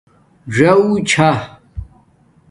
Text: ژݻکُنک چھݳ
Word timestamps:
ژݻکُنک 0.55 0.95
چھݳ 1.09 1.29